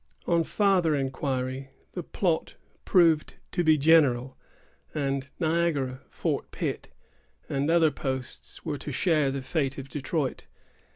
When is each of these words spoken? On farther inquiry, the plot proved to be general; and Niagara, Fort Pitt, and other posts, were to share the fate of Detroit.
On 0.25 0.43
farther 0.43 0.95
inquiry, 0.95 1.69
the 1.91 2.01
plot 2.01 2.55
proved 2.85 3.35
to 3.51 3.63
be 3.63 3.77
general; 3.77 4.35
and 4.95 5.29
Niagara, 5.39 6.01
Fort 6.09 6.49
Pitt, 6.49 6.89
and 7.47 7.69
other 7.69 7.91
posts, 7.91 8.65
were 8.65 8.79
to 8.79 8.91
share 8.91 9.29
the 9.29 9.43
fate 9.43 9.77
of 9.77 9.89
Detroit. 9.89 10.47